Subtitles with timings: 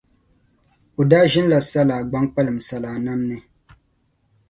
[0.99, 3.37] O daa ʒini la Salaagbaŋ kpalim Salaa Namni.